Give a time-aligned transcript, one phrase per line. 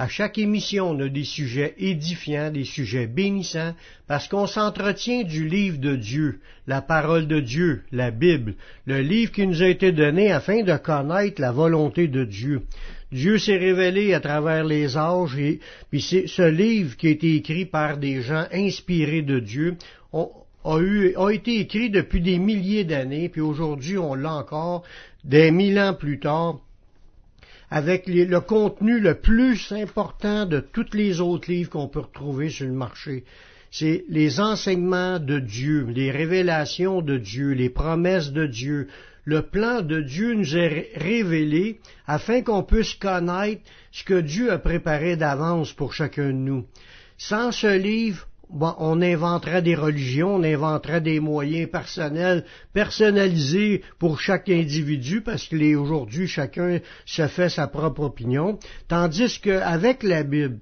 [0.00, 3.74] À chaque émission, on a des sujets édifiants, des sujets bénissants,
[4.08, 8.54] parce qu'on s'entretient du livre de Dieu, la parole de Dieu, la Bible,
[8.86, 12.62] le livre qui nous a été donné afin de connaître la volonté de Dieu.
[13.12, 15.60] Dieu s'est révélé à travers les âges et
[15.90, 19.76] puis ce livre qui a été écrit par des gens inspirés de Dieu
[20.14, 20.24] a,
[20.64, 24.82] a été écrit depuis des milliers d'années, puis aujourd'hui on l'a encore
[25.24, 26.60] des mille ans plus tard
[27.70, 32.66] avec le contenu le plus important de tous les autres livres qu'on peut retrouver sur
[32.66, 33.24] le marché.
[33.70, 38.88] C'est les enseignements de Dieu, les révélations de Dieu, les promesses de Dieu.
[39.24, 43.62] Le plan de Dieu nous est révélé afin qu'on puisse connaître
[43.92, 46.66] ce que Dieu a préparé d'avance pour chacun de nous.
[47.16, 54.48] Sans ce livre, on inventerait des religions, on inventerait des moyens personnels, personnalisés pour chaque
[54.48, 60.58] individu, parce que aujourd'hui, chacun se fait sa propre opinion, tandis qu'avec la Bible,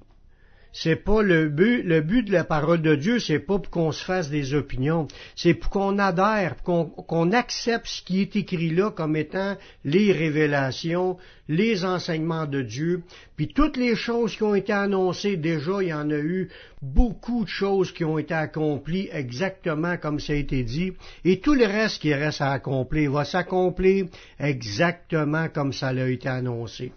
[0.73, 3.93] c'est pas le but, le but de la parole de Dieu, c'est pas pour qu'on
[3.93, 8.91] se fasse des opinions, c'est pour qu'on adhère, qu'on accepte ce qui est écrit là
[8.91, 11.17] comme étant les révélations,
[11.49, 13.03] les enseignements de Dieu,
[13.37, 16.51] puis toutes les choses qui ont été annoncées, déjà il y en a eu
[16.83, 20.93] beaucoup de choses qui ont été accomplies exactement comme ça a été dit,
[21.25, 24.07] et tout le reste qui reste à accomplir va s'accomplir
[24.39, 26.93] exactement comme ça a été annoncé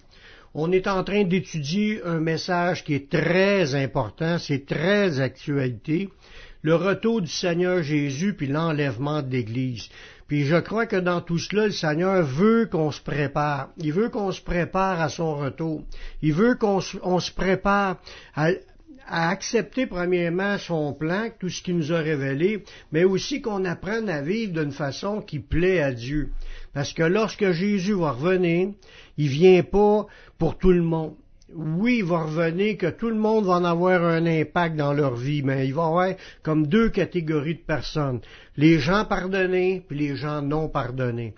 [0.54, 6.10] on est en train d'étudier un message qui est très important, c'est très actualité,
[6.62, 9.90] le retour du Seigneur Jésus puis l'enlèvement de l'Église.
[10.32, 13.68] Puis je crois que dans tout cela, le Seigneur veut qu'on se prépare.
[13.78, 15.84] Il veut qu'on se prépare à son retour.
[16.22, 17.98] Il veut qu'on se, prépare
[18.34, 18.52] à,
[19.12, 22.64] à accepter premièrement son plan, tout ce qu'il nous a révélé,
[22.94, 26.30] mais aussi qu'on apprenne à vivre d'une façon qui plaît à Dieu.
[26.74, 28.70] Parce que lorsque Jésus va revenir,
[29.18, 30.08] il vient pas
[30.38, 31.16] pour tout le monde.
[31.54, 35.16] Oui, il va revenir que tout le monde va en avoir un impact dans leur
[35.16, 38.22] vie, mais il va y avoir comme deux catégories de personnes.
[38.56, 41.34] Les gens pardonnés, puis les gens non pardonnés.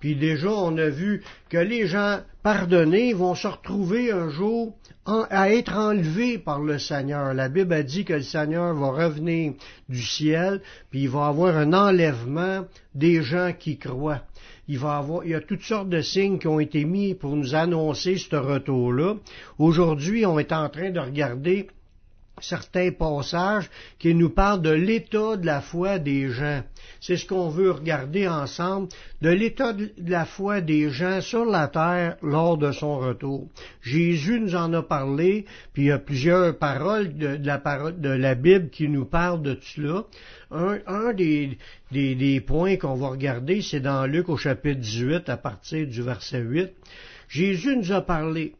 [0.00, 4.76] Puis déjà, on a vu que les gens pardonnés vont se retrouver un jour
[5.06, 7.34] à être enlevés par le Seigneur.
[7.34, 9.54] La Bible a dit que le Seigneur va revenir
[9.88, 10.60] du ciel,
[10.90, 14.22] puis il va avoir un enlèvement des gens qui croient
[14.68, 17.34] il va avoir, il y a toutes sortes de signes qui ont été mis pour
[17.34, 19.16] nous annoncer ce retour-là.
[19.58, 21.68] Aujourd'hui, on est en train de regarder
[22.40, 26.62] certains passages qui nous parlent de l'état de la foi des gens.
[27.00, 28.88] C'est ce qu'on veut regarder ensemble,
[29.22, 33.48] de l'état de la foi des gens sur la terre lors de son retour.
[33.82, 37.38] Jésus nous en a parlé, puis il y a plusieurs paroles de,
[38.10, 40.04] la, Bible qui nous parlent de cela.
[40.50, 41.58] Un, un des,
[41.92, 46.02] des, des points qu'on va regarder, c'est dans Luc au chapitre 18, à partir du
[46.02, 46.70] verset 8.
[47.28, 48.54] Jésus nous a parlé.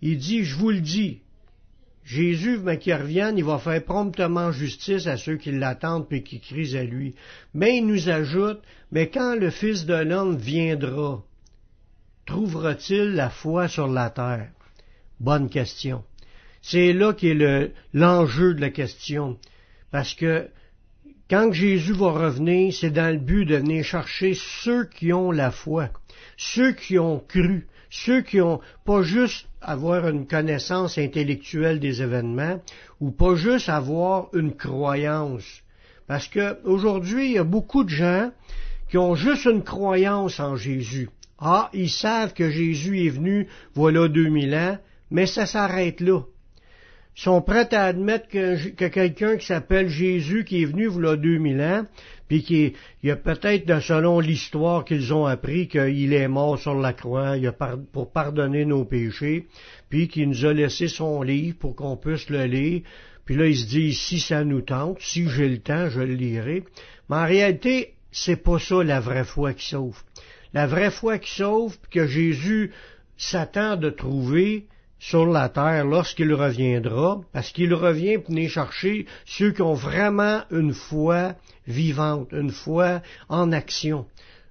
[0.00, 1.20] Il dit, je vous le dis,
[2.04, 6.38] Jésus, mais qu'il revienne, il va faire promptement justice à ceux qui l'attendent et qui
[6.38, 7.14] crient à lui.
[7.54, 8.60] Mais il nous ajoute,
[8.92, 11.22] mais quand le Fils de l'homme viendra,
[12.26, 14.50] trouvera-t-il la foi sur la terre?
[15.18, 16.04] Bonne question.
[16.60, 19.38] C'est là qu'est l'enjeu de la question.
[19.90, 20.48] Parce que
[21.30, 25.50] quand Jésus va revenir, c'est dans le but de venir chercher ceux qui ont la
[25.50, 25.88] foi,
[26.36, 32.60] ceux qui ont cru, ceux qui ont pas juste avoir une connaissance intellectuelle des événements
[33.00, 35.62] ou pas juste avoir une croyance.
[36.08, 38.32] Parce que aujourd'hui, il y a beaucoup de gens
[38.90, 41.08] qui ont juste une croyance en Jésus.
[41.38, 44.78] Ah, ils savent que Jésus est venu, voilà 2000 ans,
[45.12, 46.20] mais ça s'arrête là
[47.14, 51.86] sont prêts à admettre que, quelqu'un qui s'appelle Jésus, qui est venu voilà 2000 ans,
[52.28, 52.72] puis qui
[53.02, 57.36] il y a peut-être, selon l'histoire qu'ils ont appris, qu'il est mort sur la croix
[57.92, 59.46] pour pardonner nos péchés,
[59.88, 62.82] puis qu'il nous a laissé son livre pour qu'on puisse le lire,
[63.24, 66.14] puis là il se dit, si ça nous tente, si j'ai le temps, je le
[66.14, 66.64] lirai.
[67.08, 70.02] Mais en réalité, c'est pas ça la vraie foi qui sauve.
[70.52, 72.72] La vraie foi qui sauve, que Jésus
[73.16, 74.66] s'attend de trouver,
[75.08, 80.40] sur la terre lorsqu'il reviendra, parce qu'il revient pour venir chercher ceux qui ont vraiment
[80.50, 81.34] une foi
[81.66, 84.06] vivante, une foi en action,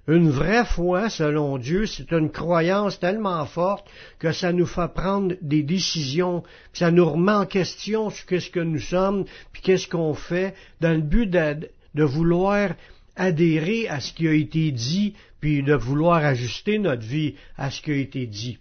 [0.06, 3.86] Une vraie foi, selon Dieu, c'est une croyance tellement forte
[4.18, 8.50] que ça nous fait prendre des décisions, puis ça nous remet en question sur qu'est-ce
[8.50, 12.74] que nous sommes, puis qu'est-ce qu'on fait, dans le but de vouloir
[13.16, 17.80] adhérer à ce qui a été dit, puis de vouloir ajuster notre vie à ce
[17.80, 18.58] qui a été dit.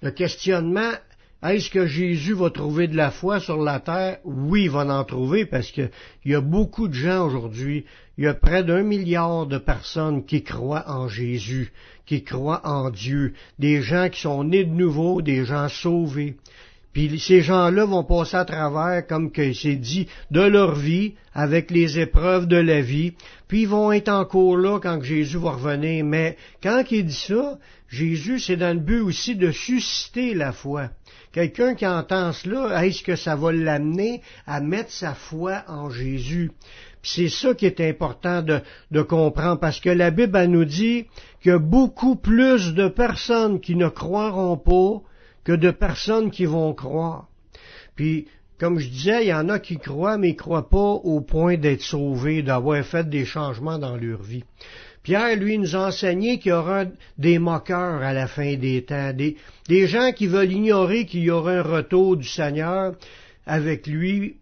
[0.00, 0.92] Le questionnement
[1.40, 4.18] est-ce que Jésus va trouver de la foi sur la terre?
[4.24, 5.90] Oui, il va en trouver parce qu'il
[6.24, 7.84] y a beaucoup de gens aujourd'hui,
[8.16, 11.72] il y a près d'un milliard de personnes qui croient en Jésus,
[12.06, 16.34] qui croient en Dieu, des gens qui sont nés de nouveau, des gens sauvés.
[16.92, 21.70] Puis ces gens-là vont passer à travers, comme que c'est dit, de leur vie, avec
[21.70, 23.12] les épreuves de la vie,
[23.46, 26.04] puis ils vont être encore là quand Jésus va revenir.
[26.04, 27.58] Mais quand il dit ça,
[27.88, 30.90] Jésus, c'est dans le but aussi de susciter la foi.
[31.32, 36.50] Quelqu'un qui entend cela, est-ce que ça va l'amener à mettre sa foi en Jésus?
[37.02, 41.06] C'est ça qui est important de, comprendre, parce que la Bible nous dit
[41.46, 45.02] a beaucoup plus de personnes qui ne croiront pas
[45.44, 47.28] que de personnes qui vont croire.
[47.94, 48.26] Puis,
[48.58, 51.56] comme je disais, il y en a qui croient, mais ils croient pas au point
[51.56, 54.44] d'être sauvés, d'avoir fait des changements dans leur vie.
[55.08, 56.84] Pierre, lui, nous a enseigné qu'il y aura
[57.16, 61.52] des moqueurs à la fin des temps, des, gens qui veulent ignorer qu'il y aura
[61.52, 62.92] un retour du Seigneur
[63.46, 64.36] avec lui,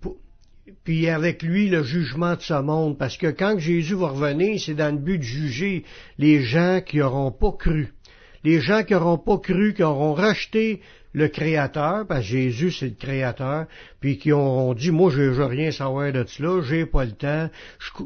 [0.83, 4.75] puis avec lui le jugement de ce monde, parce que quand Jésus va revenir, c'est
[4.75, 5.85] dans le but de juger
[6.19, 7.95] les gens qui n'auront pas cru.
[8.43, 10.81] Les gens qui n'auront pas cru, qui auront racheté
[11.17, 13.65] le Créateur, parce que Jésus c'est le Créateur,
[14.01, 17.49] puis qui auront dit, moi je veux rien savoir de cela, j'ai pas le temps,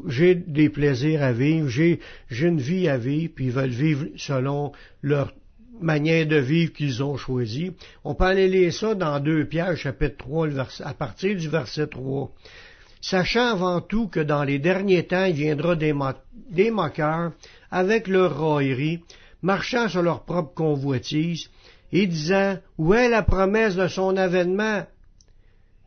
[0.07, 1.99] j'ai des plaisirs à vivre, j'ai
[2.29, 4.71] une vie à vivre, puis ils veulent vivre selon
[5.01, 5.33] leur
[5.81, 7.73] manière de vivre qu'ils ont choisi.
[8.05, 10.47] On peut aller lire ça dans 2 Pierre chapitre 3
[10.85, 12.31] à partir du verset 3.
[13.01, 15.93] Sachant avant tout que dans les derniers temps il viendra des,
[16.49, 17.33] des moqueurs
[17.71, 19.01] avec leur raillerie,
[19.41, 21.49] marchant sur leur propre convoitise,
[21.91, 24.85] et disant Où est la promesse de son avènement?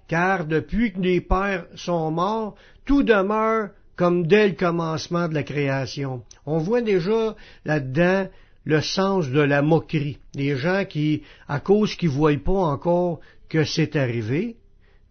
[0.09, 2.55] Car depuis que les pères sont morts,
[2.85, 6.23] tout demeure comme dès le commencement de la création.
[6.47, 7.35] On voit déjà
[7.65, 8.29] là-dedans
[8.65, 10.19] le sens de la moquerie.
[10.35, 14.57] Les gens qui, à cause qu'ils ne voient pas encore que c'est arrivé,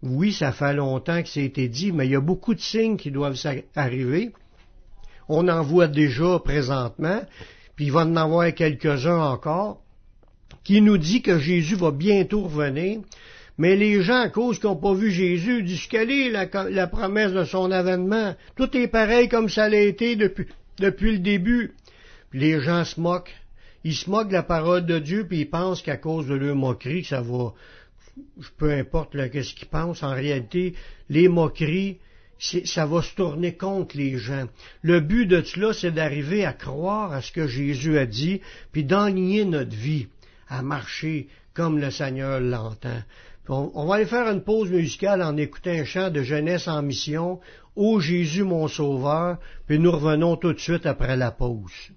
[0.02, 2.96] oui, ça fait longtemps que c'est été dit, mais il y a beaucoup de signes
[2.96, 3.40] qui doivent
[3.74, 4.32] arriver.
[5.28, 7.22] On en voit déjà présentement,
[7.74, 9.80] puis il va en avoir quelques-uns encore
[10.64, 13.00] qui nous dit que Jésus va bientôt revenir,
[13.56, 17.32] mais les gens, à cause qu'ils n'ont pas vu Jésus, disent quelle est la, promesse
[17.32, 18.34] de son avènement?
[18.56, 20.46] Tout est pareil comme ça l'a été depuis,
[20.78, 21.72] depuis le début.
[22.30, 23.34] Puis les gens se moquent.
[23.84, 26.56] Ils se moquent de la parole de Dieu, puis ils pensent qu'à cause de leur
[26.56, 27.52] moquerie, ça va...
[28.58, 30.74] Peu importe ce qu'ils pensent, en réalité,
[31.08, 31.98] les moqueries,
[32.38, 34.46] ça va se tourner contre les gens.
[34.82, 38.40] Le but de cela, c'est d'arriver à croire à ce que Jésus a dit,
[38.72, 40.06] puis d'enligner notre vie
[40.58, 43.02] à marcher comme le Seigneur l'entend.
[43.48, 47.40] On, va aller faire une pause musicale en écoutant un chant de jeunesse en mission,
[47.76, 51.90] Ô Jésus mon Sauveur, puis nous revenons tout de suite après la pause.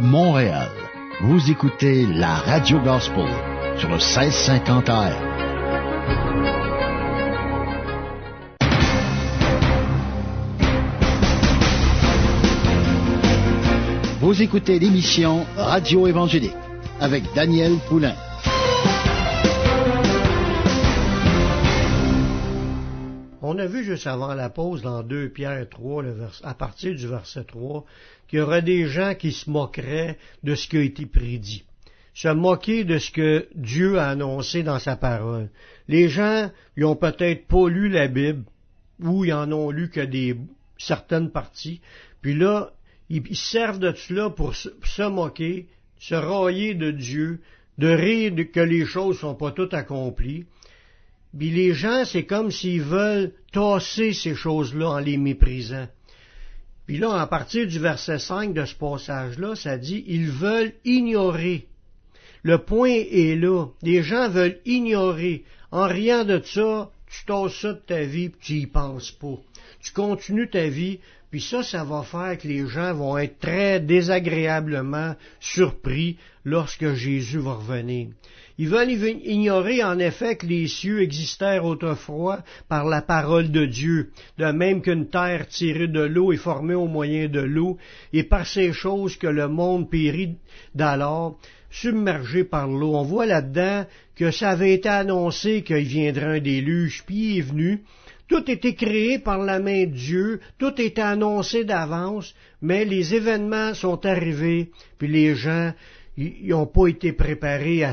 [0.00, 0.70] Montréal.
[1.20, 3.26] Vous écoutez la Radio Gospel
[3.76, 5.12] sur le 1650 AM.
[14.20, 16.52] Vous écoutez l'émission Radio Évangélique
[17.00, 18.14] avec Daniel Poulain.
[23.58, 26.94] On a vu juste avant la pause dans 2 Pierre 3, le vers, à partir
[26.94, 27.84] du verset 3,
[28.28, 31.64] qu'il y aurait des gens qui se moqueraient de ce qui a été prédit.
[32.14, 35.50] Se moquer de ce que Dieu a annoncé dans sa parole.
[35.88, 38.44] Les gens, ils ont peut-être pas lu la Bible,
[39.00, 40.36] ou ils en ont lu que des
[40.76, 41.80] certaines parties,
[42.22, 42.70] puis là,
[43.10, 45.66] ils servent de cela pour se moquer,
[45.98, 47.40] se railler de Dieu,
[47.78, 50.46] de rire que les choses sont pas toutes accomplies.
[51.36, 55.88] Puis les gens, c'est comme s'ils veulent tasser ces choses-là en les méprisant.
[56.86, 61.66] Puis là, à partir du verset 5 de ce passage-là, ça dit, ils veulent ignorer.
[62.42, 63.66] Le point est là.
[63.82, 65.44] Les gens veulent ignorer.
[65.70, 69.36] En rien de ça, tu tasses ça de ta vie, puis tu y penses pas.
[69.82, 73.80] Tu continues ta vie, puis ça, ça va faire que les gens vont être très
[73.80, 78.08] désagréablement surpris lorsque Jésus va revenir.
[78.58, 84.10] Ils veulent ignorer en effet que les cieux existèrent autrefois par la parole de Dieu,
[84.36, 87.78] de même qu'une terre tirée de l'eau est formée au moyen de l'eau,
[88.12, 90.36] et par ces choses que le monde périt
[90.74, 91.38] d'alors,
[91.70, 92.96] submergé par l'eau.
[92.96, 93.86] On voit là-dedans
[94.16, 97.82] que ça avait été annoncé qu'il viendrait un déluge, puis il est venu,
[98.26, 103.72] tout était créé par la main de Dieu, tout était annoncé d'avance, mais les événements
[103.74, 105.72] sont arrivés, puis les gens
[106.18, 107.84] n'ont pas été préparés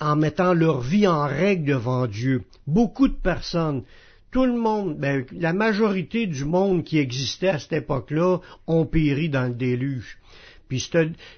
[0.00, 2.42] en mettant leur vie en règle devant Dieu.
[2.66, 3.82] Beaucoup de personnes,
[4.30, 9.28] tout le monde, ben, la majorité du monde qui existait à cette époque-là ont péri
[9.28, 10.18] dans le déluge.
[10.68, 10.80] Puis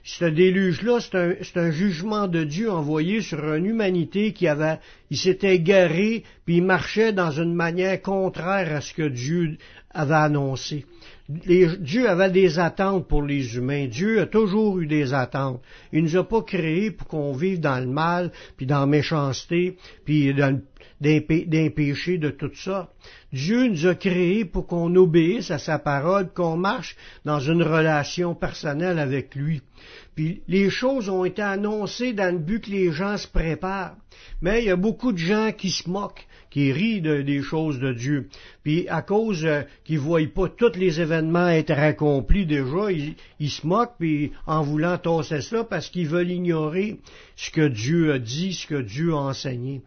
[0.05, 4.79] ce, déluge-là, c'est un, jugement de Dieu envoyé sur une humanité qui avait,
[5.11, 9.59] il s'était égaré, puis il marchait dans une manière contraire à ce que Dieu
[9.91, 10.85] avait annoncé.
[11.29, 13.87] Dieu avait des attentes pour les humains.
[13.87, 15.61] Dieu a toujours eu des attentes.
[15.93, 19.77] Il nous a pas créés pour qu'on vive dans le mal, puis dans la méchanceté,
[20.05, 20.59] puis dans
[21.01, 22.91] d'un péché de toute sorte.
[23.33, 28.35] Dieu nous a créés pour qu'on obéisse à sa parole, qu'on marche dans une relation
[28.35, 29.63] personnelle avec lui.
[30.15, 33.97] Puis les choses ont été annoncées dans le but que les gens se préparent.
[34.43, 36.27] Mais il y a beaucoup de gens qui se moquent,
[36.59, 38.29] qui rient des choses de Dieu.
[38.65, 42.91] Puis à cause euh, qu'ils ne voient pas tous les événements être accomplis déjà,
[43.39, 46.99] ils, se moquent puis en voulant tasser cela parce qu'ils veulent ignorer
[47.37, 49.83] ce que Dieu a dit, ce que Dieu a enseigné.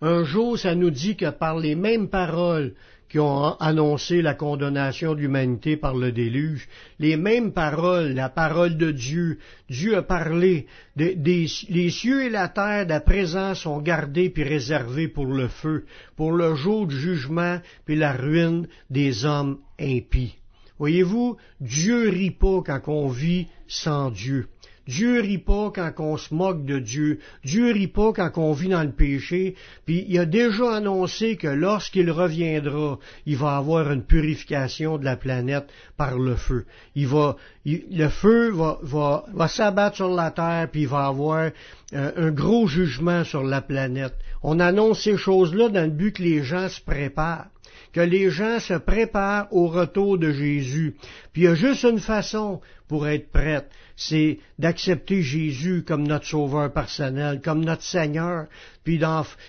[0.00, 2.74] Un jour, ça nous dit que par les mêmes paroles
[3.12, 6.66] qui ont annoncé la condamnation de par le déluge,
[6.98, 9.38] les mêmes paroles, la parole de Dieu,
[9.68, 10.66] Dieu a parlé,
[10.96, 15.84] les cieux et la terre d'à présent sont gardés puis réservés pour le feu,
[16.16, 20.38] pour le jour du jugement puis la ruine des hommes impies.
[20.82, 24.48] Voyez-vous, Dieu rit pas quand on vit sans Dieu.
[24.88, 27.20] Dieu rit pas quand on se moque de Dieu.
[27.44, 29.54] Dieu rit pas quand on vit dans le péché.
[29.86, 35.14] Puis il a déjà annoncé que lorsqu'il reviendra, il va avoir une purification de la
[35.14, 36.66] planète par le feu.
[36.96, 41.52] Il va, le feu va, va, va s'abattre sur la terre, puis il va avoir
[41.92, 44.14] euh, un gros jugement sur la planète.
[44.42, 47.46] On annonce ces choses-là dans le but que les gens se préparent
[47.92, 50.96] que les gens se préparent au retour de Jésus.
[51.32, 56.26] Puis il y a juste une façon pour être prête, c'est d'accepter Jésus comme notre
[56.26, 58.46] sauveur personnel, comme notre Seigneur,
[58.84, 59.00] puis,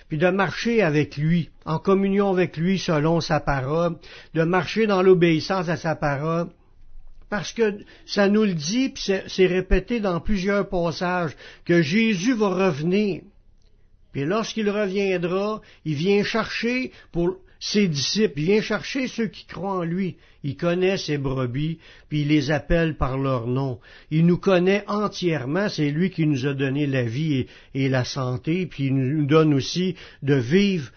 [0.08, 3.98] puis de marcher avec lui, en communion avec lui selon sa parole,
[4.34, 6.48] de marcher dans l'obéissance à sa parole,
[7.30, 12.50] parce que ça nous le dit, puis c'est répété dans plusieurs passages, que Jésus va
[12.50, 13.24] revenir.
[14.12, 19.78] Puis lorsqu'il reviendra, il vient chercher pour ses disciples, il vient chercher ceux qui croient
[19.78, 20.18] en lui.
[20.44, 23.80] Il connaît ses brebis, puis il les appelle par leur nom.
[24.12, 28.66] Il nous connaît entièrement, c'est lui qui nous a donné la vie et, la santé,
[28.66, 30.92] puis il nous donne aussi de vivre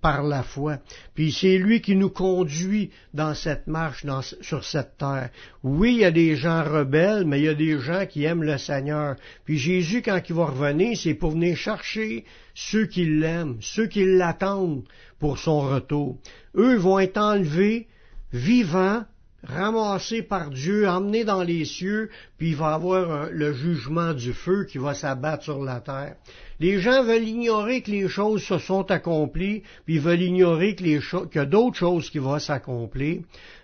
[0.00, 0.78] par la foi.
[1.14, 4.04] Puis c'est lui qui nous conduit dans cette marche
[4.40, 5.30] sur cette terre.
[5.62, 8.44] Oui, il y a des gens rebelles, mais il y a des gens qui aiment
[8.44, 9.16] le Seigneur.
[9.44, 14.04] Puis Jésus, quand il va revenir, c'est pour venir chercher ceux qui l'aiment, ceux qui
[14.04, 14.84] l'attendent
[15.18, 16.18] pour son retour.
[16.56, 17.88] Eux vont être enlevés
[18.32, 19.04] vivants
[19.44, 24.64] ramassé par Dieu, emmené dans les cieux, puis il va avoir le jugement du feu
[24.64, 26.16] qui va s'abattre sur la terre.
[26.60, 30.82] Les gens veulent ignorer que les choses se sont accomplies, puis ils veulent ignorer que
[30.82, 31.00] les
[31.38, 33.22] a d'autres choses qui vont s'accomplir.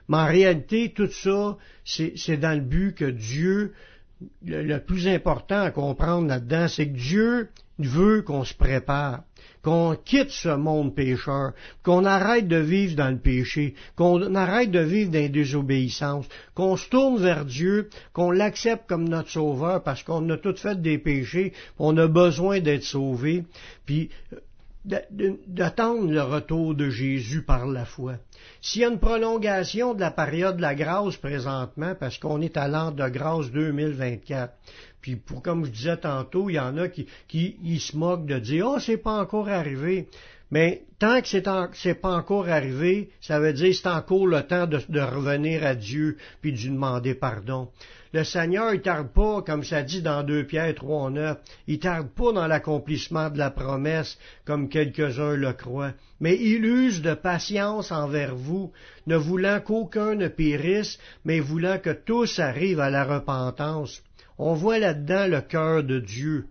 [0.08, 3.72] Mais en réalité, tout ça, c'est dans le but que Dieu,
[4.46, 9.22] le plus important à comprendre là-dedans, c'est que Dieu veut qu'on se prépare
[9.64, 14.80] qu'on quitte ce monde pécheur, qu'on arrête de vivre dans le péché, qu'on arrête de
[14.80, 20.02] vivre dans la désobéissance, qu'on se tourne vers Dieu, qu'on l'accepte comme notre sauveur parce
[20.02, 23.44] qu'on a tout fait des péchés, on a besoin d'être sauvé,
[23.87, 24.10] puis
[24.84, 28.16] d'attendre le retour de Jésus par la foi.
[28.60, 32.56] S'il y a une prolongation de la période de la grâce présentement, parce qu'on est
[32.56, 34.52] à l'an de grâce 2024,
[35.00, 38.38] puis pour, comme je disais tantôt, il y en a qui, qui se moquent de
[38.38, 40.08] dire Oh, c'est pas encore arrivé.
[40.50, 44.80] Mais tant que c'est, pas encore arrivé, ça veut dire c'est encore le temps de,
[44.88, 47.70] de, revenir à Dieu puis de lui demander pardon.
[48.14, 52.09] Le Seigneur, il tarde pas, comme ça dit dans 2 Pierre 3, 9, il tarde
[52.11, 57.90] pas dans l'accomplissement de la promesse, comme quelques-uns le croient, mais il use de patience
[57.90, 58.70] envers vous,
[59.09, 64.00] ne voulant qu'aucun ne périsse, mais voulant que tous arrivent à la repentance.
[64.38, 66.46] On voit là-dedans le cœur de Dieu,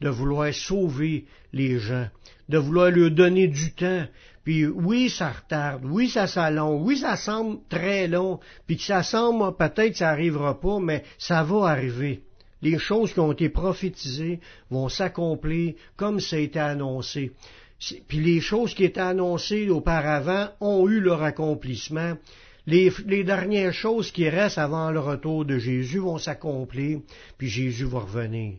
[0.00, 2.08] de vouloir sauver les gens,
[2.48, 4.06] de vouloir leur donner du temps.
[4.46, 9.02] Puis oui, ça retarde, oui, ça s'allonge, oui, ça semble très long, puis que ça
[9.02, 12.22] semble peut-être que ça n'arrivera pas, mais ça va arriver.
[12.62, 17.32] Les choses qui ont été prophétisées vont s'accomplir comme ça a été annoncé.
[18.08, 22.16] Puis les choses qui étaient annoncées auparavant ont eu leur accomplissement
[22.66, 27.00] les, dernières choses qui restent avant le retour de Jésus vont s'accomplir,
[27.38, 28.54] puis Jésus va revenir.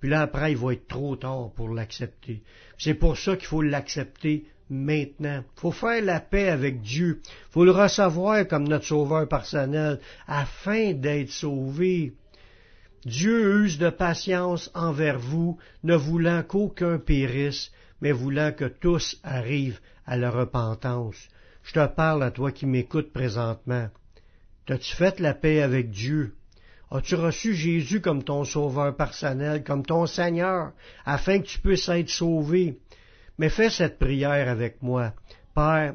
[0.00, 2.42] Puis là, après, il va être trop tard pour l'accepter.
[2.78, 5.44] C'est pour ça qu'il faut l'accepter maintenant.
[5.56, 7.20] Faut faire la paix avec Dieu.
[7.50, 12.14] Faut le recevoir comme notre sauveur personnel afin d'être sauvé.
[13.04, 19.80] Dieu use de patience envers vous, ne voulant qu'aucun périsse, mais voulant que tous arrivent
[20.06, 21.28] à la repentance.
[21.62, 23.88] Je te parle à toi qui m'écoutes présentement.
[24.66, 26.34] T'as-tu fait la paix avec Dieu?
[26.90, 30.72] As-tu reçu Jésus comme ton sauveur personnel, comme ton Seigneur,
[31.04, 32.80] afin que tu puisses être sauvé?
[33.38, 35.14] Mais fais cette prière avec moi.
[35.54, 35.94] Père,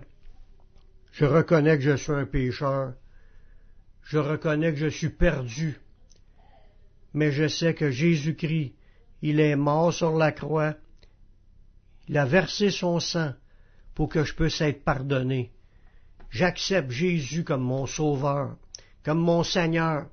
[1.12, 2.94] je reconnais que je suis un pécheur.
[4.04, 5.78] Je reconnais que je suis perdu.
[7.14, 8.74] Mais je sais que Jésus-Christ,
[9.22, 10.76] il est mort sur la croix.
[12.08, 13.34] Il a versé son sang
[13.94, 15.52] pour que je puisse être pardonné.
[16.30, 18.58] J'accepte Jésus comme mon sauveur,
[19.04, 20.08] comme mon Seigneur.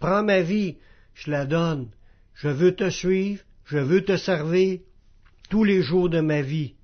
[0.00, 0.78] Prends ma vie,
[1.14, 1.90] je la donne.
[2.34, 4.80] Je veux te suivre, je veux te servir
[5.50, 6.74] tous les jours de ma vie.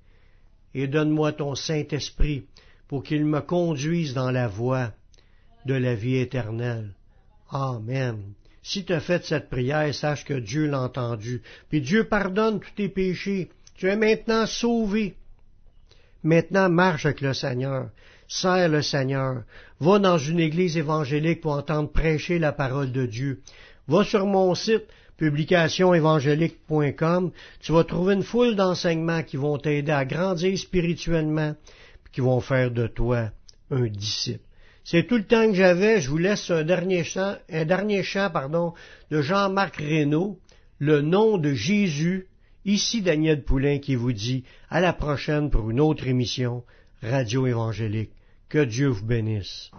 [0.75, 2.45] Et donne-moi ton Saint-Esprit
[2.87, 4.91] pour qu'il me conduise dans la voie
[5.65, 6.93] de la vie éternelle.
[7.49, 8.33] Amen.
[8.61, 11.41] Si tu as fait cette prière, sache que Dieu l'a entendu.
[11.69, 13.49] Puis Dieu pardonne tous tes péchés.
[13.75, 15.15] Tu es maintenant sauvé.
[16.23, 17.89] Maintenant, marche avec le Seigneur.
[18.27, 19.43] Sers le Seigneur.
[19.79, 23.41] Va dans une église évangélique pour entendre prêcher la parole de Dieu.
[23.87, 27.31] Va sur mon site publicationévangélique.com.
[27.59, 31.55] Tu vas trouver une foule d'enseignements qui vont t'aider à grandir spirituellement,
[32.11, 33.31] qui vont faire de toi
[33.69, 34.43] un disciple.
[34.83, 35.99] C'est tout le temps que j'avais.
[35.99, 38.73] Je vous laisse un dernier chant, un dernier chant, pardon,
[39.11, 40.39] de Jean-Marc Reynaud,
[40.79, 42.27] le nom de Jésus.
[42.63, 46.63] Ici Daniel Poulain qui vous dit à la prochaine pour une autre émission
[47.01, 48.11] Radio Évangélique.
[48.49, 49.71] Que Dieu vous bénisse.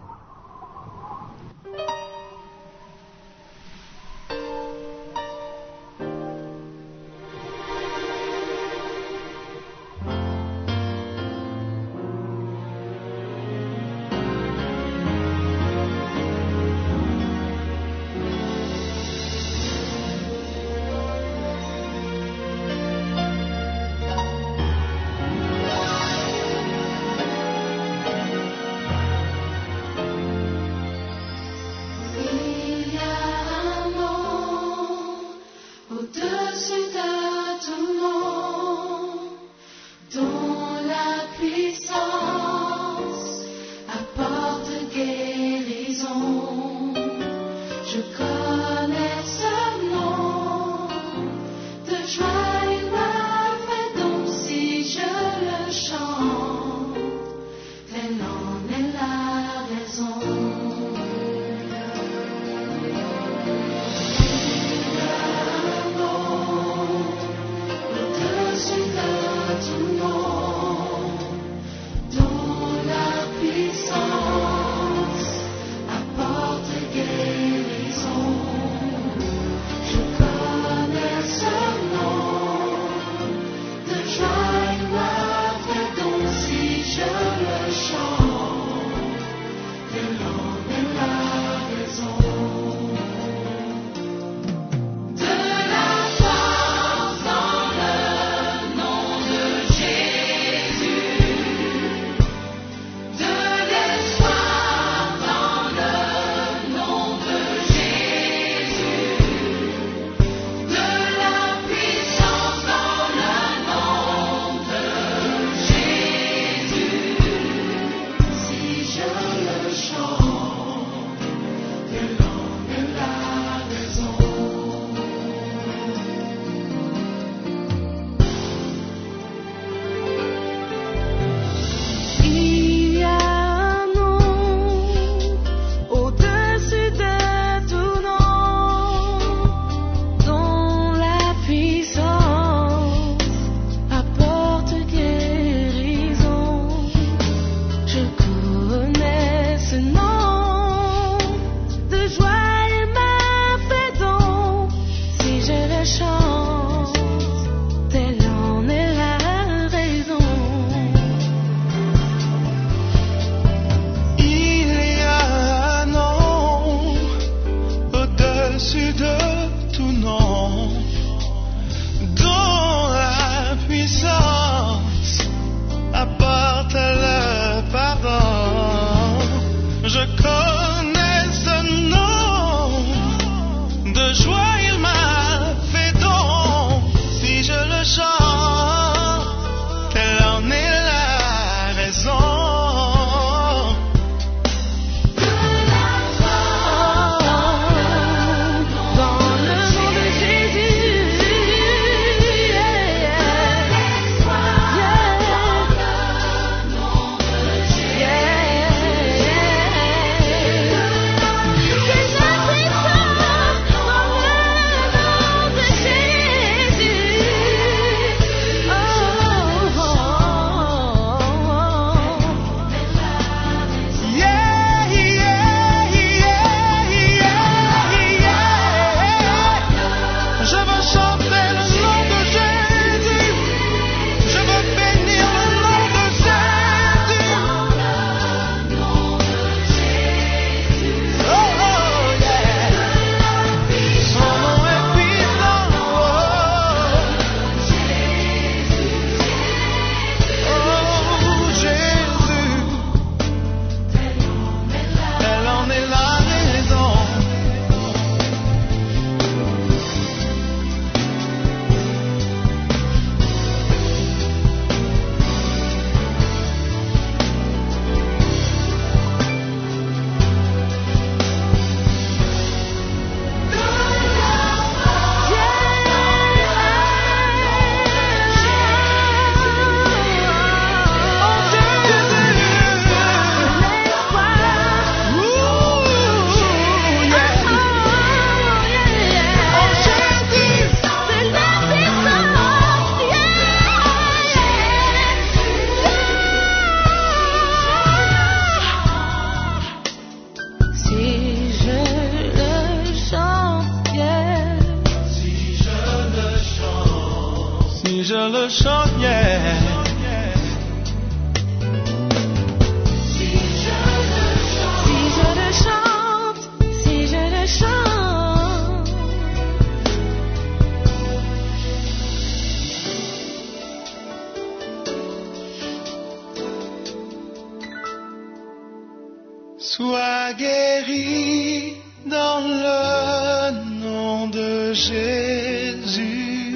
[330.37, 336.55] Guéri dans le nom de Jésus,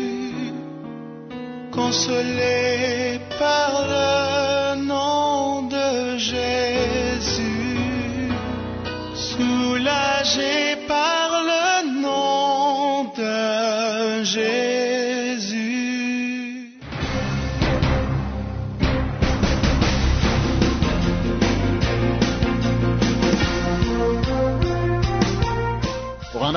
[1.71, 4.32] consolé par le